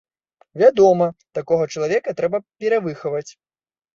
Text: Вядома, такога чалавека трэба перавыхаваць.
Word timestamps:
Вядома, 0.61 1.07
такога 1.37 1.67
чалавека 1.75 2.15
трэба 2.21 2.37
перавыхаваць. 2.63 3.29